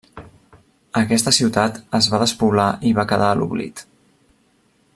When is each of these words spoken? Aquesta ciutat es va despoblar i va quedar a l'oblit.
Aquesta 1.01 1.33
ciutat 1.39 1.77
es 1.99 2.07
va 2.13 2.21
despoblar 2.23 2.67
i 2.93 2.95
va 3.01 3.07
quedar 3.13 3.29
a 3.35 3.37
l'oblit. 3.43 3.85